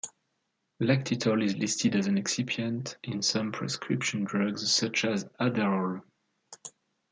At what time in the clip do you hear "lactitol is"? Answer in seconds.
0.81-1.57